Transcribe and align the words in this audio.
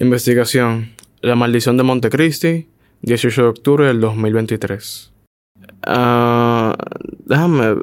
Investigación. 0.00 0.94
La 1.20 1.36
maldición 1.36 1.76
de 1.76 1.82
Montecristi, 1.82 2.68
18 3.02 3.42
de 3.42 3.48
octubre 3.48 3.86
del 3.86 4.00
2023. 4.00 5.12
Ah, 5.86 6.74
déjame. 7.26 7.82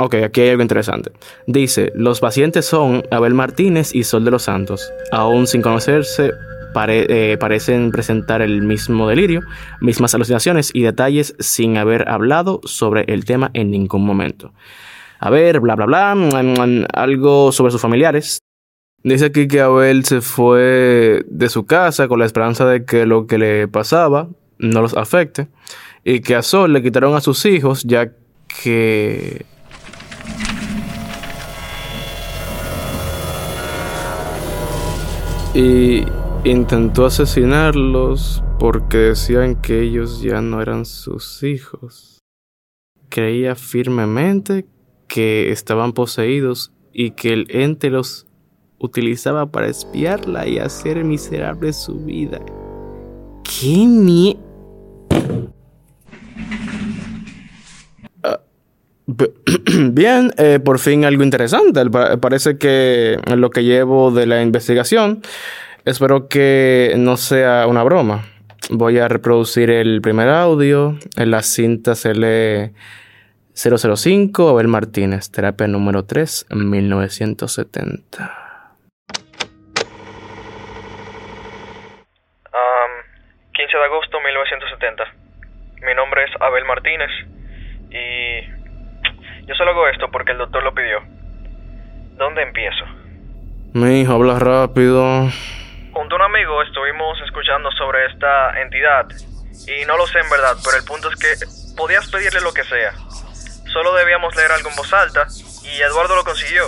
Ok, 0.00 0.14
aquí 0.16 0.40
hay 0.40 0.50
algo 0.50 0.62
interesante. 0.62 1.12
Dice: 1.46 1.92
Los 1.94 2.18
pacientes 2.18 2.66
son 2.66 3.04
Abel 3.12 3.34
Martínez 3.34 3.94
y 3.94 4.02
Sol 4.02 4.24
de 4.24 4.32
los 4.32 4.42
Santos. 4.42 4.92
Aún 5.12 5.46
sin 5.46 5.62
conocerse, 5.62 6.32
eh, 6.88 7.36
parecen 7.38 7.92
presentar 7.92 8.42
el 8.42 8.62
mismo 8.62 9.08
delirio, 9.08 9.42
mismas 9.80 10.16
alucinaciones 10.16 10.72
y 10.74 10.82
detalles 10.82 11.36
sin 11.38 11.76
haber 11.76 12.08
hablado 12.08 12.60
sobre 12.64 13.04
el 13.06 13.24
tema 13.24 13.52
en 13.54 13.70
ningún 13.70 14.04
momento. 14.04 14.52
A 15.20 15.30
ver, 15.30 15.60
bla, 15.60 15.76
bla, 15.76 15.86
bla, 15.86 16.14
mm, 16.16 16.28
mm, 16.34 16.86
algo 16.92 17.52
sobre 17.52 17.70
sus 17.70 17.80
familiares. 17.80 18.40
Dice 19.04 19.26
aquí 19.26 19.48
que 19.48 19.60
Abel 19.60 20.04
se 20.04 20.20
fue 20.20 21.24
de 21.26 21.48
su 21.48 21.66
casa 21.66 22.06
con 22.06 22.20
la 22.20 22.26
esperanza 22.26 22.66
de 22.66 22.84
que 22.84 23.04
lo 23.04 23.26
que 23.26 23.36
le 23.36 23.66
pasaba 23.66 24.28
no 24.58 24.80
los 24.80 24.96
afecte 24.96 25.48
y 26.04 26.20
que 26.20 26.36
a 26.36 26.42
Sol 26.42 26.72
le 26.72 26.82
quitaron 26.82 27.16
a 27.16 27.20
sus 27.20 27.44
hijos 27.44 27.82
ya 27.82 28.12
que... 28.62 29.44
Y 35.54 36.04
intentó 36.44 37.04
asesinarlos 37.04 38.42
porque 38.60 38.98
decían 38.98 39.60
que 39.60 39.82
ellos 39.82 40.22
ya 40.22 40.40
no 40.40 40.62
eran 40.62 40.86
sus 40.86 41.42
hijos. 41.42 42.20
Creía 43.08 43.56
firmemente 43.56 44.64
que 45.08 45.50
estaban 45.50 45.92
poseídos 45.92 46.72
y 46.92 47.10
que 47.10 47.32
el 47.32 47.46
ente 47.50 47.90
los 47.90 48.26
utilizaba 48.82 49.46
para 49.46 49.68
espiarla 49.68 50.46
y 50.46 50.58
hacer 50.58 51.02
miserable 51.04 51.72
su 51.72 52.00
vida. 52.00 52.40
¡Qué 53.44 53.86
mie... 53.86 54.36
Ah, 58.24 58.40
bien, 59.92 60.32
eh, 60.36 60.58
por 60.62 60.80
fin 60.80 61.04
algo 61.04 61.22
interesante. 61.22 61.80
Parece 62.20 62.58
que 62.58 63.18
lo 63.36 63.50
que 63.50 63.62
llevo 63.62 64.10
de 64.10 64.26
la 64.26 64.42
investigación, 64.42 65.22
espero 65.84 66.26
que 66.26 66.94
no 66.98 67.16
sea 67.16 67.68
una 67.68 67.84
broma. 67.84 68.24
Voy 68.70 68.98
a 68.98 69.06
reproducir 69.06 69.70
el 69.70 70.02
primer 70.02 70.28
audio. 70.28 70.98
En 71.16 71.30
la 71.30 71.42
cinta 71.42 71.94
se 71.94 72.14
lee 72.14 72.72
005 73.54 74.48
Abel 74.48 74.66
Martínez, 74.66 75.30
terapia 75.30 75.68
número 75.68 76.04
3, 76.04 76.46
1970. 76.50 78.42
15 83.72 83.78
de 83.78 83.84
agosto 83.84 84.18
de 84.18 84.24
1970. 84.24 85.04
Mi 85.86 85.94
nombre 85.94 86.24
es 86.24 86.30
Abel 86.42 86.66
Martínez 86.66 87.08
y 87.88 89.46
yo 89.46 89.54
solo 89.54 89.70
hago 89.70 89.88
esto 89.88 90.10
porque 90.10 90.32
el 90.32 90.38
doctor 90.38 90.62
lo 90.62 90.74
pidió. 90.74 91.00
¿Dónde 92.18 92.42
empiezo? 92.42 92.84
Mi 93.72 94.02
hijo, 94.02 94.12
habla 94.12 94.38
rápido. 94.38 95.26
Junto 95.90 96.14
a 96.14 96.18
un 96.18 96.22
amigo 96.22 96.62
estuvimos 96.62 97.18
escuchando 97.24 97.70
sobre 97.72 98.04
esta 98.12 98.60
entidad 98.60 99.06
y 99.66 99.86
no 99.86 99.96
lo 99.96 100.06
sé 100.06 100.18
en 100.18 100.28
verdad, 100.28 100.54
pero 100.62 100.76
el 100.76 100.84
punto 100.84 101.08
es 101.08 101.16
que 101.16 101.74
podías 101.74 102.10
pedirle 102.10 102.42
lo 102.42 102.52
que 102.52 102.64
sea. 102.64 102.92
Solo 103.72 103.94
debíamos 103.94 104.36
leer 104.36 104.52
algo 104.52 104.68
en 104.68 104.76
voz 104.76 104.92
alta 104.92 105.26
y 105.64 105.80
Eduardo 105.80 106.14
lo 106.14 106.24
consiguió. 106.24 106.64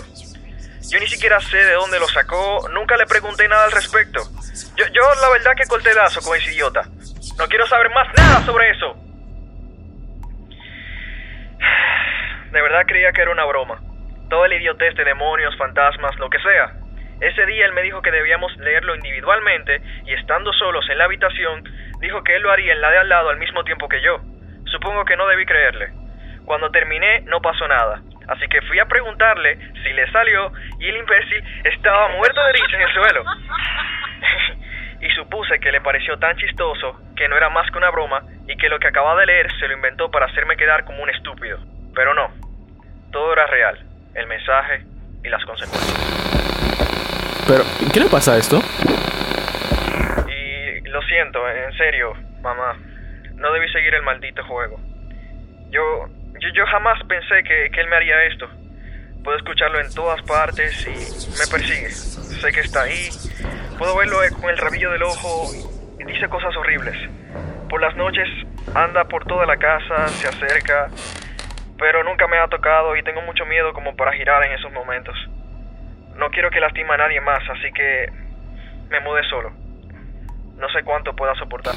Yo 0.90 1.00
ni 1.00 1.06
siquiera 1.08 1.40
sé 1.40 1.56
de 1.56 1.72
dónde 1.72 1.98
lo 1.98 2.06
sacó, 2.08 2.68
nunca 2.72 2.96
le 2.96 3.06
pregunté 3.06 3.48
nada 3.48 3.64
al 3.64 3.72
respecto. 3.72 4.20
Yo, 4.76 4.86
yo 4.86 5.02
la 5.20 5.30
verdad 5.30 5.52
que 5.56 5.66
corté 5.66 5.94
lazo 5.94 6.20
con 6.20 6.36
ese 6.36 6.52
idiota. 6.52 6.82
No 7.38 7.48
quiero 7.48 7.66
saber 7.66 7.90
más 7.90 8.08
nada 8.16 8.44
sobre 8.44 8.70
eso. 8.70 8.96
De 12.52 12.62
verdad 12.62 12.86
creía 12.86 13.12
que 13.12 13.22
era 13.22 13.32
una 13.32 13.44
broma. 13.44 13.80
Todo 14.30 14.44
el 14.44 14.52
idiotez 14.52 14.94
de 14.94 15.04
demonios, 15.04 15.56
fantasmas, 15.56 16.16
lo 16.18 16.30
que 16.30 16.38
sea. 16.38 16.72
Ese 17.20 17.46
día 17.46 17.66
él 17.66 17.72
me 17.72 17.82
dijo 17.82 18.02
que 18.02 18.10
debíamos 18.10 18.56
leerlo 18.58 18.94
individualmente 18.94 19.80
y 20.06 20.12
estando 20.12 20.52
solos 20.52 20.84
en 20.90 20.98
la 20.98 21.04
habitación, 21.04 21.64
dijo 22.00 22.22
que 22.22 22.36
él 22.36 22.42
lo 22.42 22.50
haría 22.50 22.72
en 22.72 22.80
la 22.80 22.90
de 22.90 22.98
al 22.98 23.08
lado 23.08 23.30
al 23.30 23.38
mismo 23.38 23.64
tiempo 23.64 23.88
que 23.88 24.02
yo. 24.02 24.20
Supongo 24.66 25.04
que 25.04 25.16
no 25.16 25.26
debí 25.26 25.46
creerle. 25.46 25.92
Cuando 26.44 26.70
terminé 26.70 27.22
no 27.22 27.40
pasó 27.40 27.66
nada, 27.66 28.02
así 28.28 28.46
que 28.48 28.62
fui 28.62 28.78
a 28.78 28.86
preguntarle 28.86 29.58
si 29.82 29.92
le 29.92 30.10
salió 30.10 30.52
y 30.78 30.88
el 30.88 30.96
imbécil 30.96 31.44
estaba 31.64 32.08
muerto 32.08 32.40
de 32.44 32.52
risa 32.52 32.76
en 32.76 32.82
el 32.82 32.92
suelo. 32.92 33.24
y 35.00 35.10
supuse 35.10 35.58
que 35.60 35.70
le 35.70 35.80
pareció 35.80 36.18
tan 36.18 36.36
chistoso 36.36 36.98
que 37.14 37.28
no 37.28 37.36
era 37.36 37.50
más 37.50 37.70
que 37.70 37.78
una 37.78 37.90
broma 37.90 38.22
y 38.48 38.56
que 38.56 38.68
lo 38.68 38.78
que 38.78 38.88
acababa 38.88 39.20
de 39.20 39.26
leer 39.26 39.52
se 39.58 39.68
lo 39.68 39.74
inventó 39.74 40.10
para 40.10 40.26
hacerme 40.26 40.56
quedar 40.56 40.84
como 40.84 41.02
un 41.02 41.10
estúpido. 41.10 41.58
Pero 41.94 42.14
no, 42.14 42.32
todo 43.12 43.32
era 43.32 43.46
real, 43.46 43.78
el 44.14 44.26
mensaje 44.26 44.84
y 45.22 45.28
las 45.28 45.44
consecuencias. 45.44 46.14
Pero, 47.46 47.64
¿qué 47.92 48.00
le 48.00 48.06
pasa 48.06 48.32
a 48.32 48.38
esto? 48.38 48.58
Y 50.26 50.80
lo 50.88 51.02
siento, 51.02 51.46
en 51.48 51.76
serio, 51.76 52.14
mamá, 52.40 52.76
no 53.34 53.52
debí 53.52 53.68
seguir 53.70 53.94
el 53.94 54.02
maldito 54.02 54.42
juego. 54.44 54.80
Yo, 55.70 56.08
yo, 56.40 56.48
yo 56.54 56.66
jamás 56.66 57.02
pensé 57.08 57.42
que, 57.42 57.70
que 57.70 57.80
él 57.80 57.88
me 57.88 57.96
haría 57.96 58.24
esto. 58.24 58.48
Puedo 59.22 59.38
escucharlo 59.38 59.80
en 59.80 59.92
todas 59.94 60.20
partes 60.22 60.86
y 60.86 61.38
me 61.38 61.46
persigue. 61.50 61.90
Sé 61.90 62.52
que 62.52 62.60
está 62.60 62.82
ahí. 62.82 63.08
Puedo 63.78 63.96
verlo 63.96 64.18
con 64.40 64.50
el 64.50 64.58
rabillo 64.58 64.90
del 64.90 65.02
ojo 65.02 65.50
y 65.98 66.04
dice 66.04 66.28
cosas 66.28 66.54
horribles. 66.56 66.96
Por 67.68 67.80
las 67.80 67.96
noches 67.96 68.28
anda 68.74 69.04
por 69.04 69.24
toda 69.24 69.46
la 69.46 69.56
casa, 69.56 70.08
se 70.08 70.28
acerca, 70.28 70.90
pero 71.78 72.04
nunca 72.04 72.26
me 72.28 72.38
ha 72.38 72.48
tocado 72.48 72.96
y 72.96 73.02
tengo 73.02 73.22
mucho 73.22 73.46
miedo 73.46 73.72
como 73.72 73.96
para 73.96 74.12
girar 74.12 74.44
en 74.44 74.52
esos 74.52 74.72
momentos. 74.72 75.16
No 76.16 76.30
quiero 76.30 76.50
que 76.50 76.60
lastime 76.60 76.92
a 76.94 76.98
nadie 76.98 77.20
más, 77.20 77.42
así 77.48 77.72
que 77.72 78.12
me 78.90 79.00
mudé 79.00 79.22
solo. 79.28 79.50
No 80.56 80.68
sé 80.68 80.82
cuánto 80.84 81.16
pueda 81.16 81.34
soportar. 81.34 81.74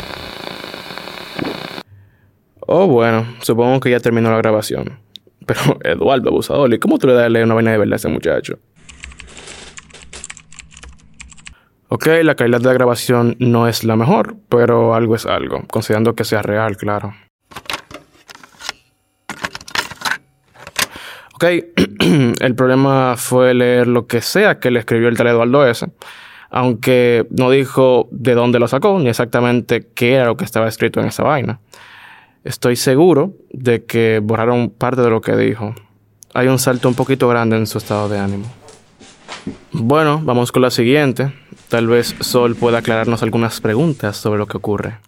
Oh, 2.70 2.86
bueno, 2.86 3.26
supongo 3.40 3.80
que 3.80 3.90
ya 3.90 4.00
terminó 4.02 4.30
la 4.30 4.38
grabación. 4.38 5.00
Pero, 5.46 5.80
Eduardo, 5.84 6.30
abusador, 6.30 6.74
¿y 6.74 6.80
cómo 6.80 7.00
tú 7.00 7.08
le 7.08 7.14
das 7.14 7.26
a 7.26 7.30
leer 7.30 7.46
una 7.46 7.56
vaina 7.56 7.72
de 7.72 7.78
verdad 7.78 7.94
a 7.94 7.96
ese 7.96 8.10
muchacho? 8.10 8.60
Ok, 11.88 12.08
la 12.24 12.36
calidad 12.36 12.60
de 12.60 12.66
la 12.66 12.74
grabación 12.74 13.38
no 13.40 13.70
es 13.70 13.86
la 13.86 13.96
mejor, 13.96 14.36
pero 14.50 14.94
algo 14.94 15.16
es 15.16 15.26
algo, 15.26 15.64
considerando 15.72 16.16
que 16.16 16.26
sea 16.26 16.42
real, 16.42 16.76
claro. 16.76 17.14
Ok, 21.36 21.46
el 22.42 22.56
problema 22.56 23.16
fue 23.16 23.54
leer 23.54 23.88
lo 23.88 24.06
que 24.06 24.20
sea 24.20 24.60
que 24.60 24.70
le 24.70 24.80
escribió 24.80 25.08
el 25.08 25.16
tal 25.16 25.28
Eduardo 25.28 25.66
S. 25.66 25.88
Aunque 26.50 27.26
no 27.30 27.50
dijo 27.50 28.10
de 28.12 28.34
dónde 28.34 28.60
lo 28.60 28.68
sacó, 28.68 29.00
ni 29.00 29.08
exactamente 29.08 29.88
qué 29.96 30.16
era 30.16 30.26
lo 30.26 30.36
que 30.36 30.44
estaba 30.44 30.68
escrito 30.68 31.00
en 31.00 31.08
esa 31.08 31.24
vaina. 31.24 31.62
Estoy 32.47 32.78
seguro 32.78 33.34
de 33.52 33.85
que 33.85 34.22
borraron 34.24 34.69
parte 34.69 35.02
de 35.02 35.09
lo 35.09 35.19
que 35.19 35.35
dijo. 35.35 35.75
Hay 36.34 36.47
un 36.47 36.59
salto 36.59 36.88
un 36.88 36.96
poquito 36.96 37.28
grande 37.28 37.58
en 37.58 37.68
su 37.68 37.78
estado 37.78 38.07
de 38.07 38.19
ánimo. 38.19 38.45
Bueno, 39.74 40.22
vamos 40.24 40.54
con 40.54 40.62
la 40.62 40.69
siguiente. 40.69 41.33
Tal 41.69 41.88
vez 41.88 42.16
Sol 42.22 42.56
pueda 42.56 42.77
aclararnos 42.77 43.22
algunas 43.22 43.60
preguntas 43.60 44.16
sobre 44.16 44.39
lo 44.39 44.45
que 44.45 44.56
ocurre. 44.56 45.00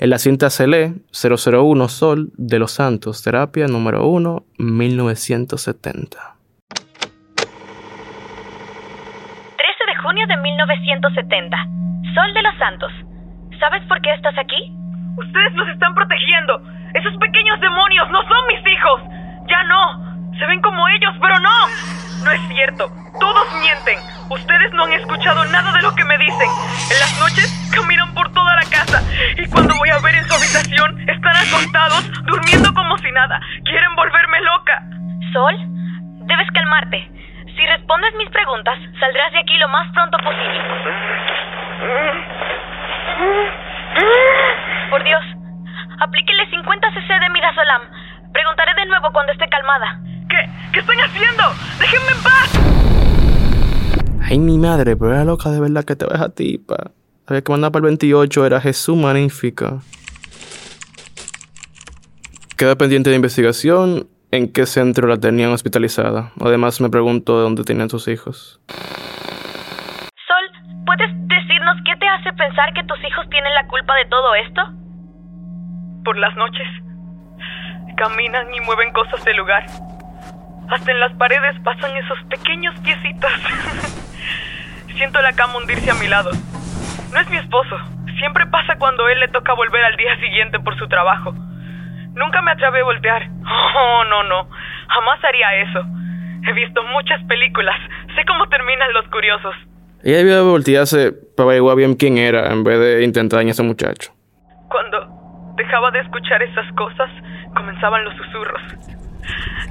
En 0.00 0.10
la 0.10 0.18
cinta 0.18 0.50
se 0.50 0.66
lee 0.66 0.92
001 1.12 1.88
Sol 1.88 2.32
de 2.36 2.58
los 2.58 2.72
Santos, 2.72 3.22
terapia 3.22 3.68
número 3.68 4.04
1, 4.08 4.42
1970. 4.58 6.18
13 6.66 7.54
de 9.86 9.96
junio 10.02 10.26
de 10.26 10.36
1970. 10.36 11.56
Sol 12.12 12.34
de 12.34 12.42
los 12.42 12.58
Santos. 12.58 12.90
¿Sabes 13.60 13.86
por 13.86 14.00
qué 14.02 14.12
estás 14.14 14.36
aquí? 14.36 14.72
Ustedes 15.16 15.54
nos 15.54 15.68
están 15.68 15.94
protegiendo. 15.94 16.77
Esos 16.94 17.16
pequeños 17.18 17.60
demonios 17.60 18.10
no 18.10 18.22
son 18.22 18.46
mis 18.48 18.66
hijos. 18.66 19.02
Ya 19.48 19.62
no. 19.64 20.32
Se 20.38 20.46
ven 20.46 20.60
como 20.60 20.88
ellos, 20.88 21.14
pero 21.20 21.38
no. 21.40 21.66
No 22.24 22.30
es 22.30 22.40
cierto. 22.48 22.90
Todos 23.20 23.46
mienten. 23.60 23.98
Ustedes 24.30 24.72
no 24.72 24.84
han 24.84 24.92
escuchado 24.92 25.44
nada 25.46 25.72
de 25.72 25.82
lo 25.82 25.94
que 25.94 26.04
me 26.04 26.18
dicen. 26.18 26.48
En 26.92 27.00
las 27.00 27.18
noches 27.18 27.70
caminan 27.74 28.12
por 28.14 28.32
toda 28.32 28.54
la 28.54 28.70
casa 28.70 29.02
y 29.36 29.48
cuando 29.48 29.74
voy 29.76 29.90
a 29.90 29.98
ver 29.98 30.14
en 30.14 30.28
su 30.28 30.34
habitación 30.34 31.08
están 31.08 31.36
acostados, 31.36 32.10
durmiendo 32.26 32.72
como 32.74 32.98
si 32.98 33.10
nada. 33.12 33.40
Quieren 33.64 33.94
volverme 33.96 34.40
loca. 34.42 34.82
Sol, 35.32 35.54
debes 36.26 36.50
calmarte. 36.52 37.10
Si 37.56 37.66
respondes 37.66 38.14
mis 38.16 38.30
preguntas, 38.30 38.78
saldrás 39.00 39.32
de 39.32 39.40
aquí 39.40 39.56
lo 39.58 39.68
más 39.68 39.90
pronto 39.92 40.18
posible. 40.18 40.67
¿Qué? 50.28 50.36
¿Qué 50.72 50.80
están 50.80 50.96
haciendo? 50.98 51.42
¡Déjenme 51.78 52.12
en 52.12 52.22
paz! 52.22 52.58
Ay, 54.24 54.38
mi 54.38 54.56
madre, 54.56 54.96
pero 54.96 55.12
era 55.12 55.24
loca 55.24 55.50
de 55.50 55.60
verdad 55.60 55.84
que 55.84 55.94
te 55.94 56.06
ves 56.06 56.20
a 56.20 56.30
tipa. 56.30 56.92
La 57.26 57.42
que 57.42 57.52
mandaba 57.52 57.72
para 57.72 57.80
el 57.84 57.90
28 57.98 58.46
era 58.46 58.60
Jesús 58.62 58.96
Magnífica. 58.96 59.80
Queda 62.56 62.76
pendiente 62.76 63.10
de 63.10 63.16
investigación 63.16 64.08
en 64.30 64.50
qué 64.50 64.64
centro 64.64 65.06
la 65.06 65.18
tenían 65.18 65.50
hospitalizada. 65.50 66.32
Además, 66.40 66.80
me 66.80 66.88
pregunto 66.88 67.36
de 67.36 67.42
dónde 67.42 67.62
tenían 67.64 67.90
sus 67.90 68.08
hijos. 68.08 68.60
Sol, 70.26 70.84
¿puedes 70.86 71.10
decirnos 71.28 71.76
qué 71.84 71.94
te 72.00 72.08
hace 72.08 72.32
pensar 72.32 72.72
que 72.72 72.84
tus 72.84 72.98
hijos 73.04 73.28
tienen 73.28 73.52
la 73.52 73.66
culpa 73.68 73.94
de 73.96 74.06
todo 74.06 74.34
esto? 74.34 74.62
Por 76.04 76.16
las 76.16 76.34
noches. 76.36 76.87
Caminan 77.98 78.54
y 78.54 78.60
mueven 78.60 78.92
cosas 78.92 79.24
del 79.24 79.36
lugar. 79.36 79.66
Hasta 80.70 80.92
en 80.92 81.00
las 81.00 81.12
paredes 81.14 81.58
pasan 81.64 81.96
esos 81.96 82.18
pequeños 82.30 82.72
piecitos. 82.80 83.32
Siento 84.96 85.20
la 85.20 85.32
cama 85.32 85.56
hundirse 85.56 85.90
a 85.90 85.94
mi 85.94 86.06
lado. 86.06 86.30
No 87.12 87.18
es 87.18 87.28
mi 87.28 87.38
esposo. 87.38 87.76
Siempre 88.18 88.46
pasa 88.46 88.76
cuando 88.78 89.08
él 89.08 89.18
le 89.18 89.26
toca 89.28 89.52
volver 89.54 89.84
al 89.84 89.96
día 89.96 90.16
siguiente 90.20 90.60
por 90.60 90.78
su 90.78 90.86
trabajo. 90.86 91.34
Nunca 92.14 92.40
me 92.42 92.52
atreví 92.52 92.78
a 92.78 92.84
voltear. 92.84 93.28
Oh, 93.76 94.04
no, 94.04 94.22
no. 94.22 94.48
Jamás 94.88 95.24
haría 95.24 95.56
eso. 95.56 95.82
He 96.46 96.52
visto 96.52 96.82
muchas 96.84 97.20
películas. 97.24 97.76
Sé 98.14 98.24
cómo 98.26 98.48
terminan 98.48 98.92
los 98.92 99.08
curiosos. 99.08 99.54
Ella 100.04 100.18
debió 100.18 100.44
voltearse 100.44 101.12
para 101.36 101.48
averiguar 101.48 101.76
bien 101.76 101.94
quién 101.94 102.16
era 102.16 102.52
en 102.52 102.62
vez 102.62 102.78
de 102.78 103.02
intentar 103.02 103.38
dañar 103.38 103.50
a 103.50 103.52
ese 103.52 103.62
muchacho. 103.64 104.12
Cuando 104.68 105.54
dejaba 105.56 105.90
de 105.90 106.00
escuchar 106.00 106.42
esas 106.42 106.72
cosas, 106.74 107.10
comenzaban 107.54 108.04
los 108.04 108.14
susurros. 108.16 108.62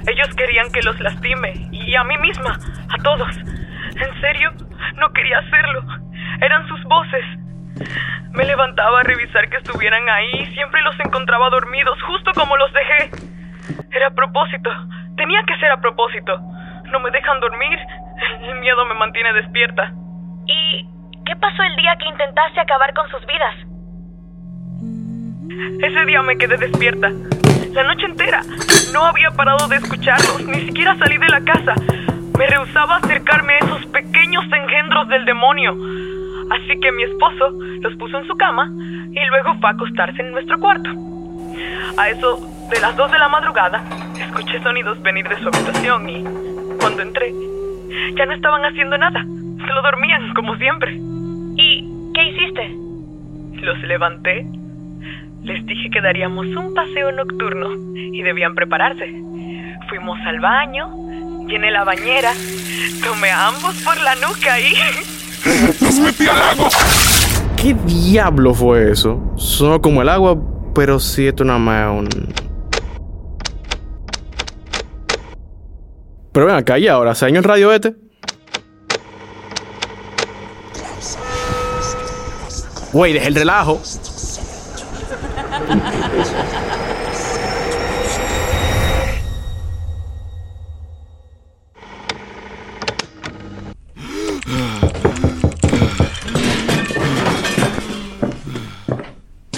Ellos 0.06 0.28
querían 0.36 0.70
que 0.70 0.82
los 0.82 0.98
lastime, 1.00 1.52
y 1.72 1.94
a 1.94 2.04
mí 2.04 2.16
misma, 2.18 2.58
a 2.88 3.02
todos. 3.02 3.36
En 3.36 4.20
serio, 4.20 4.52
no 4.96 5.10
quería 5.12 5.38
hacerlo. 5.38 5.82
Eran 6.40 6.66
sus 6.68 6.82
voces. 6.84 7.24
Me 8.32 8.44
levantaba 8.44 9.00
a 9.00 9.02
revisar 9.02 9.48
que 9.48 9.56
estuvieran 9.56 10.08
ahí 10.08 10.30
y 10.42 10.46
siempre 10.54 10.80
los 10.82 10.98
encontraba 11.00 11.50
dormidos, 11.50 12.00
justo 12.02 12.32
como 12.34 12.56
los 12.56 12.72
dejé. 12.72 13.10
Era 13.92 14.08
a 14.08 14.14
propósito. 14.14 14.70
Tenía 15.16 15.42
que 15.44 15.56
ser 15.56 15.70
a 15.70 15.80
propósito. 15.80 16.38
No 16.92 17.00
me 17.00 17.10
dejan 17.10 17.40
dormir. 17.40 17.78
El 18.42 18.54
miedo 18.56 18.84
me 18.84 18.94
mantiene 18.94 19.32
despierta. 19.32 19.92
¿Y 20.46 20.88
qué 21.26 21.36
pasó 21.36 21.62
el 21.62 21.76
día 21.76 21.96
que 21.96 22.08
intentaste 22.08 22.60
acabar 22.60 22.94
con 22.94 23.08
sus 23.10 23.24
vidas? 23.26 23.54
Ese 25.82 26.04
día 26.06 26.22
me 26.22 26.36
quedé 26.36 26.56
despierta. 26.56 27.10
La 27.78 27.84
noche 27.84 28.06
entera. 28.06 28.42
No 28.92 29.04
había 29.04 29.30
parado 29.30 29.68
de 29.68 29.76
escucharlos, 29.76 30.44
ni 30.44 30.66
siquiera 30.66 30.96
salí 30.98 31.16
de 31.16 31.28
la 31.28 31.40
casa. 31.42 31.76
Me 32.36 32.44
rehusaba 32.44 32.96
acercarme 32.96 33.52
a 33.52 33.58
esos 33.58 33.86
pequeños 33.86 34.44
engendros 34.52 35.06
del 35.06 35.24
demonio. 35.24 35.76
Así 36.50 36.80
que 36.80 36.90
mi 36.90 37.04
esposo 37.04 37.52
los 37.80 37.94
puso 37.94 38.18
en 38.18 38.26
su 38.26 38.36
cama 38.36 38.68
y 39.12 39.24
luego 39.26 39.54
fue 39.60 39.70
a 39.70 39.72
acostarse 39.74 40.20
en 40.20 40.32
nuestro 40.32 40.58
cuarto. 40.58 40.90
A 41.96 42.08
eso 42.08 42.40
de 42.68 42.80
las 42.80 42.96
2 42.96 43.12
de 43.12 43.18
la 43.20 43.28
madrugada, 43.28 43.80
escuché 44.18 44.60
sonidos 44.60 45.00
venir 45.02 45.28
de 45.28 45.36
su 45.36 45.46
habitación 45.46 46.08
y 46.08 46.24
cuando 46.80 47.02
entré, 47.02 47.32
ya 48.16 48.26
no 48.26 48.34
estaban 48.34 48.64
haciendo 48.64 48.98
nada. 48.98 49.22
Solo 49.22 49.82
dormían, 49.82 50.34
como 50.34 50.56
siempre. 50.56 50.96
¿Y 50.96 52.12
qué 52.12 52.24
hiciste? 52.24 52.74
Los 53.62 53.78
levanté. 53.84 54.57
Les 55.42 55.64
dije 55.66 55.90
que 55.90 56.00
daríamos 56.00 56.46
un 56.46 56.74
paseo 56.74 57.12
nocturno 57.12 57.70
y 57.94 58.22
debían 58.22 58.54
prepararse. 58.54 59.06
Fuimos 59.88 60.18
al 60.26 60.40
baño, 60.40 60.90
llené 61.46 61.70
la 61.70 61.84
bañera, 61.84 62.32
tomé 63.02 63.30
a 63.30 63.48
ambos 63.48 63.74
por 63.82 63.98
la 64.00 64.14
nuca 64.16 64.60
y... 64.60 64.74
¡Los 65.80 65.98
metí 66.00 66.26
al 66.26 66.42
agua! 66.42 66.68
¿Qué 67.56 67.74
diablo 67.86 68.54
fue 68.54 68.90
eso? 68.92 69.32
Sonó 69.36 69.80
como 69.80 70.02
el 70.02 70.08
agua, 70.08 70.36
pero 70.74 71.00
sí 71.00 71.26
esto 71.26 71.44
nada 71.44 71.58
más 71.58 71.90
un... 71.90 72.08
Pero 76.32 76.46
ven 76.46 76.54
acá, 76.54 76.78
¿y 76.78 76.86
ahora? 76.86 77.14
¿Se 77.14 77.24
dañó 77.24 77.38
el 77.38 77.44
radio 77.44 77.72
este? 77.72 77.96
Güey, 82.92 83.12
deja 83.12 83.26
el 83.26 83.34
relajo. 83.34 83.80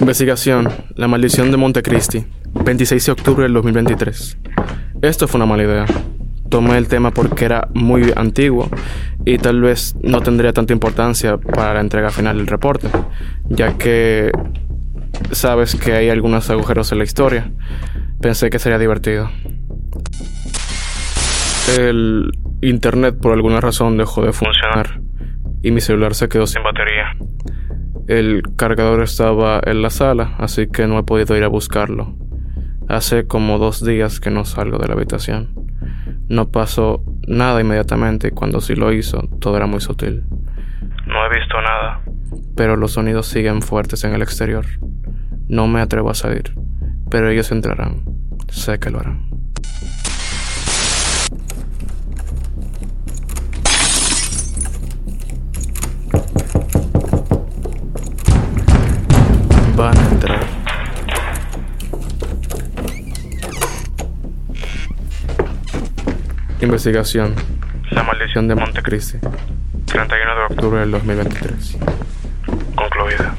Investigación. 0.00 0.68
La 0.96 1.06
maldición 1.08 1.50
de 1.50 1.56
Montecristi. 1.56 2.26
26 2.64 3.06
de 3.06 3.12
octubre 3.12 3.42
del 3.44 3.52
2023. 3.52 4.38
Esto 5.02 5.28
fue 5.28 5.38
una 5.38 5.46
mala 5.46 5.62
idea. 5.62 5.86
Tomé 6.48 6.78
el 6.78 6.88
tema 6.88 7.10
porque 7.10 7.44
era 7.44 7.68
muy 7.74 8.12
antiguo 8.16 8.68
y 9.24 9.38
tal 9.38 9.60
vez 9.60 9.94
no 10.02 10.20
tendría 10.20 10.52
tanta 10.52 10.72
importancia 10.72 11.36
para 11.36 11.74
la 11.74 11.80
entrega 11.80 12.10
final 12.10 12.38
del 12.38 12.46
reporte, 12.46 12.88
ya 13.50 13.78
que 13.78 14.32
sabes 15.32 15.76
que 15.76 15.92
hay 15.92 16.08
algunos 16.08 16.50
agujeros 16.50 16.92
en 16.92 16.98
la 16.98 17.04
historia. 17.04 17.50
Pensé 18.20 18.50
que 18.50 18.58
sería 18.58 18.78
divertido. 18.78 19.30
El 21.78 22.32
internet 22.60 23.16
por 23.20 23.32
alguna 23.32 23.60
razón 23.60 23.96
dejó 23.96 24.24
de 24.24 24.32
funcionar 24.32 25.00
y 25.62 25.70
mi 25.70 25.80
celular 25.80 26.14
se 26.14 26.28
quedó 26.28 26.46
sin 26.46 26.62
batería. 26.62 27.16
El 28.08 28.42
cargador 28.56 29.02
estaba 29.02 29.60
en 29.64 29.82
la 29.82 29.90
sala, 29.90 30.34
así 30.38 30.66
que 30.66 30.86
no 30.86 30.98
he 30.98 31.04
podido 31.04 31.36
ir 31.36 31.44
a 31.44 31.48
buscarlo. 31.48 32.16
Hace 32.88 33.26
como 33.26 33.58
dos 33.58 33.84
días 33.84 34.18
que 34.18 34.30
no 34.30 34.44
salgo 34.44 34.78
de 34.78 34.88
la 34.88 34.94
habitación. 34.94 35.54
No 36.28 36.50
pasó 36.50 37.04
nada 37.28 37.60
inmediatamente 37.60 38.28
y 38.28 38.30
cuando 38.32 38.60
sí 38.60 38.74
lo 38.74 38.92
hizo, 38.92 39.28
todo 39.40 39.56
era 39.56 39.66
muy 39.66 39.80
sutil. 39.80 40.24
No 41.06 41.26
he 41.26 41.38
visto 41.38 41.60
nada. 41.60 42.00
Pero 42.56 42.76
los 42.76 42.92
sonidos 42.92 43.26
siguen 43.26 43.62
fuertes 43.62 44.02
en 44.04 44.14
el 44.14 44.22
exterior. 44.22 44.64
No 45.50 45.66
me 45.66 45.80
atrevo 45.80 46.10
a 46.10 46.14
salir, 46.14 46.54
pero 47.10 47.28
ellos 47.28 47.50
entrarán. 47.50 48.04
Sé 48.50 48.78
que 48.78 48.88
lo 48.88 49.00
harán. 49.00 49.28
Van 59.76 59.98
a 59.98 60.08
entrar. 60.08 60.40
Investigación. 66.60 67.34
La 67.90 68.04
maldición 68.04 68.46
de 68.46 68.54
Montecristi. 68.54 69.18
31 69.86 70.36
de 70.36 70.42
octubre 70.54 70.78
del 70.78 70.92
2023. 70.92 71.76
Concluida. 72.76 73.34